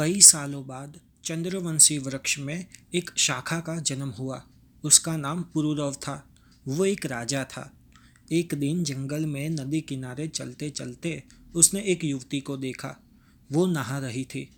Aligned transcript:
कई 0.00 0.20
सालों 0.20 0.66
बाद 0.66 1.00
चंद्रवंशी 1.24 1.98
वृक्ष 1.98 2.38
में 2.38 2.66
एक 2.94 3.10
शाखा 3.16 3.60
का 3.60 3.80
जन्म 3.80 4.08
हुआ। 4.08 4.46
उसका 4.84 5.16
नाम 5.16 5.42
पुरुरव 5.42 5.92
था। 5.92 6.28
वो 6.68 6.84
एक 6.84 7.06
राजा 7.06 7.44
था। 7.44 7.72
एक 8.32 8.54
दिन 8.54 8.84
जंगल 8.84 9.26
में 9.26 9.50
नदी 9.50 9.80
किनारे 9.80 10.28
चलते 10.28 10.70
चलते 10.70 11.22
उसने 11.54 11.80
एक 11.80 12.04
युवती 12.04 12.40
को 12.40 12.56
देखा। 12.56 12.96
वो 13.52 13.66
नहा 13.66 13.98
रही 13.98 14.24
थी। 14.24 14.50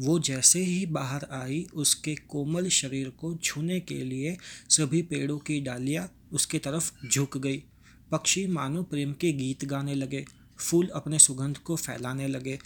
वो 0.00 0.18
जैसे 0.18 0.60
ही 0.60 0.86
बाहर 0.86 1.26
आई, 1.30 1.66
उसके 1.74 2.14
कोमल 2.14 2.68
शरीर 2.68 3.08
को 3.08 3.34
छूने 3.34 3.80
के 3.80 4.04
लिए 4.04 4.38
सभी 4.70 5.02
पेड़ों 5.02 5.38
की 5.38 5.60
डालियाँ 5.60 6.28
उसकी 6.32 6.58
तरफ़ 6.58 6.92
झुक 7.08 7.38
गई। 7.38 7.64
पक्षी 8.10 8.46
मानो 8.46 8.82
प्रेम 8.82 9.12
के 9.12 9.32
गीत 9.32 9.64
गाने 9.64 9.94
लगे। 9.94 10.24
फूल 10.58 10.86
अपने 10.86 11.18
सुगंध 11.18 11.58
को 11.58 11.76
फैलाने 11.76 12.28
लगे। 12.28 12.58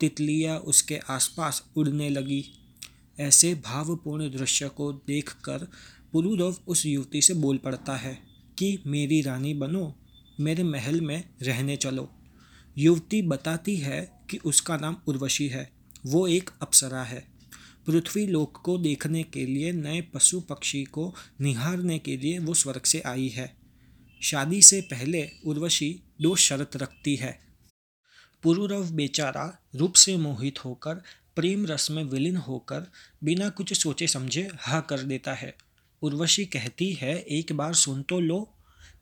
तितलियाँ 0.00 0.58
उसके 0.58 0.96
आसपास 0.96 1.70
उड़ने 1.76 2.08
लगी। 2.08 2.44
ऐसे 3.20 3.54
भावपूर्ण 3.54 4.30
दृश्य 4.30 4.68
को 4.68 4.92
देखकर 4.92 5.58
पुरुरव 6.12 6.56
उस 6.68 6.86
युवती 6.86 7.22
से 7.22 7.34
बोल 7.34 7.56
पड़ता 7.56 7.96
है 7.96 8.18
कि, 8.58 8.78
मेरी 8.86 9.22
रानी 9.22 9.54
बनो, 9.54 9.98
मेरे 10.40 10.62
महल 10.62 11.00
में 11.00 11.28
रहने 11.42 11.76
चलो। 11.76 12.10
युवती 12.78 13.22
बताती 13.22 13.76
है 13.76 14.20
कि 14.30 14.38
उसका 14.38 14.76
नाम 14.76 14.96
उर्वशी 15.06 15.48
है। 15.48 15.72
वो 16.06 16.28
एक 16.28 16.50
अप्सरा 16.62 17.02
है। 17.02 17.28
पृथ्वी 17.86 18.26
लोक 18.26 18.62
को 18.64 18.78
देखने 18.78 19.22
के 19.22 19.46
लिए, 19.46 19.72
नए 19.72 20.00
पशु 20.00 20.40
पक्षी 20.40 20.84
को 20.84 21.14
निहारने 21.40 21.98
के 21.98 22.16
लिए 22.16 22.38
वो 22.38 22.54
स्वर्ग 22.54 22.82
से 22.82 23.00
आई 23.00 23.28
है। 23.28 23.56
शादी 24.22 24.62
से 24.62 24.80
पहले 24.80 25.30
उर्वशी 25.46 26.00
दो 26.22 26.36
शर्त 26.36 26.76
रखती 26.76 27.16
है। 27.16 27.47
पुरुरव 28.42 28.90
बेचारा 28.90 29.58
रूप 29.76 29.94
से 29.94 30.16
मोहित 30.16 30.64
होकर, 30.64 30.94
प्रेम 31.36 31.66
रस 31.66 31.90
में 31.90 32.02
विलीन 32.04 32.36
होकर, 32.36 32.86
बिना 33.24 33.48
कुछ 33.48 33.72
सोचे 33.72 34.06
समझे 34.06 34.48
हा 34.60 34.80
कर 34.80 34.98
देता 34.98 35.34
है। 35.34 35.54
उर्वशी 36.02 36.44
कहती 36.44 36.92
है, 36.92 37.18
एक 37.18 37.52
बार 37.52 37.74
सुन 37.74 38.02
तो 38.02 38.20
लो। 38.20 38.54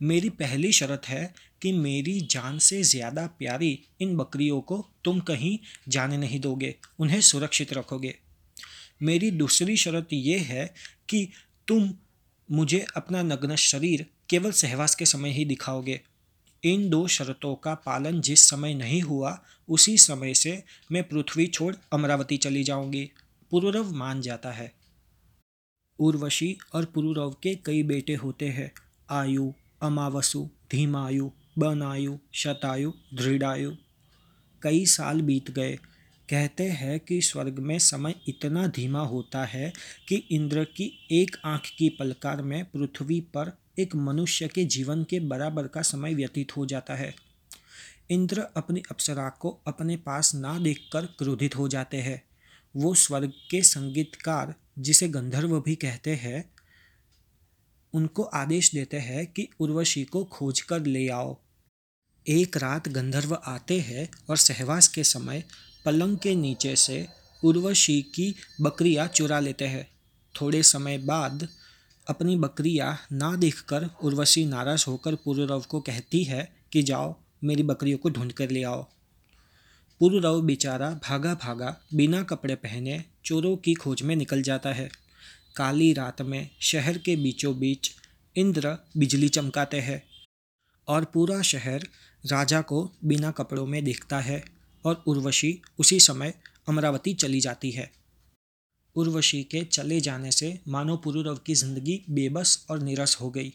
मेरी 0.02 0.28
पहली 0.28 0.72
शर्त 0.72 1.06
है 1.08 1.34
कि 1.62 1.72
मेरी 1.72 2.20
जान 2.20 2.58
से 2.58 2.82
ज़्यादा 2.82 3.26
प्यारी 3.26 3.78
इन 4.00 4.16
बकरियों 4.16 4.60
को 4.60 4.88
तुम 5.04 5.20
कहीं 5.20 5.58
जाने 5.88 6.16
नहीं 6.16 6.40
दोगे, 6.40 6.74
उन्हें 6.98 7.20
सुरक्षित 7.20 7.72
रखोगे। 7.72 8.14
मेरी 9.02 9.30
दूसरी 9.30 9.76
शर्त 9.76 10.12
ये 10.12 10.38
है 10.38 10.74
कि 11.08 11.28
तुम 11.68 11.90
मुझे 12.48 12.84
अपना 12.96 13.22
नग्न 13.22 13.56
शरीर 13.56 14.06
केवल 14.28 14.52
सहवास 14.52 14.94
के 14.94 15.06
समय 15.06 15.30
ही 15.30 15.44
दिखाओगे। 15.44 16.00
इन 16.64 16.90
दो 16.90 17.06
शर्तों 17.06 17.54
का 17.54 17.74
पालन 17.74 18.20
जिस 18.20 18.40
समय 18.40 18.74
नहीं 18.74 19.02
हुआ, 19.02 19.42
उसी 19.68 19.98
समय 19.98 20.34
से 20.34 20.64
मैं 20.92 21.08
पृथ्वी 21.08 21.46
छोड़ 21.46 21.76
अमरावती 21.92 22.36
चली 22.36 22.64
जाऊँगी। 22.64 23.10
पुरुरव 23.50 23.92
मान 23.92 24.20
जाता 24.20 24.52
है। 24.52 24.72
उर्वशी 25.98 26.58
और 26.72 26.84
पुरुरव 26.84 27.30
के 27.30 27.54
कई 27.54 27.82
बेटे 27.82 28.14
होते 28.14 28.48
हैं। 28.48 28.72
आयु 29.10 29.52
अमावसु 29.82 30.48
धीमायु, 30.70 31.30
बनायु, 31.58 32.18
शतायु, 32.32 32.92
दृढ़ायु। 33.14 33.76
कई 34.62 34.86
साल 34.86 35.20
बीत 35.20 35.50
गए। 35.50 35.78
कहते 36.30 36.64
हैं 36.64 37.00
कि 37.00 37.22
स्वर्ग 37.22 37.58
में 37.58 37.78
समय 37.78 38.14
इतना 38.28 38.66
धीमा 38.66 39.00
होता 39.00 39.44
है 39.44 39.72
कि 40.08 40.16
इंद्र 40.16 40.64
की 40.64 41.08
एक 41.10 41.36
आँख 41.44 41.62
की 41.78 41.88
पलकार 41.88 42.42
में 42.42 42.64
पृथ्वी 42.64 43.20
पर 43.20 43.58
एक 43.78 43.94
मनुष्य 43.94 44.48
के 44.48 44.64
जीवन 44.64 45.04
के 45.04 45.20
बराबर 45.20 45.66
का 45.66 45.82
समय 45.82 46.14
व्यतीत 46.14 46.56
हो 46.56 46.66
जाता 46.66 46.94
है। 46.94 47.14
इंद्र 48.10 48.40
अपनी 48.56 48.82
अप्सरा 48.90 49.28
को 49.28 49.62
अपने 49.66 49.96
पास 49.96 50.34
ना 50.34 50.58
देखकर 50.58 51.06
क्रोधित 51.06 51.56
हो 51.56 51.68
जाते 51.68 51.96
हैं। 51.96 52.22
वो 52.76 52.94
स्वर्ग 52.94 53.32
के 53.50 53.62
संगीतकार, 53.62 54.54
जिसे 54.78 55.08
गंधर्व 55.08 55.60
भी 55.60 55.74
कहते 55.74 56.14
हैं, 56.14 56.50
उनको 57.94 58.22
आदेश 58.22 58.74
देते 58.74 58.96
हैं 58.96 59.26
कि 59.26 59.48
उर्वशी 59.60 60.04
को 60.04 60.24
खोज 60.24 60.60
कर 60.60 60.80
ले 60.80 61.08
आओ। 61.08 61.40
एक 62.28 62.56
रात 62.56 62.88
गंधर्व 62.88 63.42
आते 63.44 63.80
हैं 63.80 64.08
और 64.30 64.36
सहवास 64.36 64.88
के 64.88 65.04
समय 65.04 65.44
पलंग 65.86 66.18
के 66.18 66.34
नीचे 66.34 66.76
से 66.76 67.08
उर्वशी 67.44 68.02
की 68.02 68.34
बकरियाँ 68.60 69.06
चुरा 69.06 69.40
लेते 69.40 69.64
हैं। 69.64 69.88
थोड़े 70.40 70.62
समय 70.62 70.98
बाद 70.98 71.48
अपनी 72.08 72.36
बकरियाँ 72.36 72.98
ना 73.12 73.36
देखकर 73.36 73.90
उर्वशी 74.02 74.44
नाराज़ 74.44 74.84
होकर 74.88 75.14
पुरुरव 75.14 75.60
को 75.60 75.80
कहती 75.80 76.24
है 76.24 76.56
कि 76.72 76.82
जाओ, 76.82 77.14
मेरी 77.44 77.62
बकरियों 77.62 77.98
को 77.98 78.10
ढूंढ 78.10 78.32
कर 78.32 78.50
ले 78.50 78.62
आओ। 78.62 78.82
पुरुरव 80.00 80.40
बेचारा 80.40 80.90
भागा 80.90 81.34
भागा 81.34 81.76
बिना 81.94 82.22
कपड़े 82.22 82.54
पहने 82.54 83.04
चोरों 83.24 83.56
की 83.56 83.74
खोज 83.74 84.02
में 84.02 84.16
निकल 84.16 84.42
जाता 84.42 84.72
है। 84.72 84.90
काली 85.56 85.92
रात 85.92 86.22
में 86.22 86.50
शहर 86.60 86.98
के 86.98 87.16
बीचों 87.16 87.58
बीच 87.58 87.90
इंद्र 88.36 88.76
बिजली 88.96 89.28
चमकाते 89.28 89.80
हैं 89.80 90.02
और 90.88 91.04
पूरा 91.04 91.42
शहर 91.42 91.88
राजा 92.26 92.60
को 92.60 92.92
बिना 93.04 93.30
कपड़ों 93.30 93.66
में 93.66 93.84
देखता 93.84 94.20
है। 94.20 94.55
और 94.86 95.02
उर्वशी 95.06 95.60
उसी 95.78 96.00
समय 96.00 96.34
अमरावती 96.68 97.14
चली 97.14 97.40
जाती 97.40 97.70
है। 97.70 97.90
उर्वशी 98.96 99.42
के 99.42 99.62
चले 99.64 100.00
जाने 100.00 100.30
से 100.32 100.58
मानो 100.68 100.96
पुरुरव 100.96 101.36
की 101.36 101.54
ज़िंदगी 101.54 102.00
बेबस 102.10 102.66
और 102.70 102.82
निरस 102.82 103.16
हो 103.20 103.30
गई। 103.30 103.52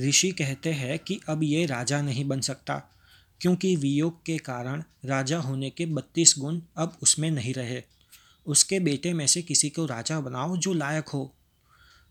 ऋषि 0.00 0.30
कहते 0.30 0.72
हैं 0.72 0.98
कि 0.98 1.20
अब 1.28 1.42
ये 1.42 1.64
राजा 1.66 2.00
नहीं 2.02 2.24
बन 2.24 2.40
सकता, 2.40 2.74
क्योंकि 3.40 3.74
वियोग 3.76 4.22
के 4.26 4.36
कारण 4.38 4.82
राजा 5.04 5.38
होने 5.38 5.70
के 5.70 5.86
बत्तीस 5.86 6.34
गुण 6.38 6.60
अब 6.76 6.98
उसमें 7.02 7.30
नहीं 7.30 7.54
रहे। 7.54 7.82
उसके 8.46 8.80
बेटे 8.80 9.12
में 9.12 9.26
से 9.26 9.42
किसी 9.42 9.70
को 9.70 9.86
राजा 9.86 10.20
बनाओ 10.20 10.56
जो 10.56 10.72
लायक 10.72 11.08
हो। 11.08 11.24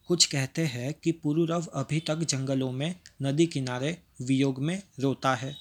कुछ 0.09 0.25
कहते 0.25 0.66
हैं 0.66 0.94
कि 0.94 1.12
पुरुरव 1.13 1.66
अभी 1.74 2.00
तक 2.00 2.24
जंगलों 2.24 2.72
में, 2.72 2.95
नदी 3.22 3.45
किनारे, 3.45 3.97
वियोग 4.22 4.59
में 4.59 4.81
रोता 5.00 5.34
है। 5.35 5.56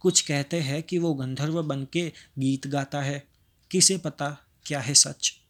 कुछ 0.00 0.20
कहते 0.20 0.60
हैं 0.60 0.82
कि 0.82 0.98
वो 0.98 1.14
गंधर्व 1.14 1.62
बन 1.62 1.86
के 1.92 2.12
गीत 2.38 2.66
गाता 2.66 3.02
है। 3.02 3.26
किसे 3.70 3.98
पता 3.98 4.38
क्या 4.66 4.80
है 4.80 4.94
सच? 4.94 5.45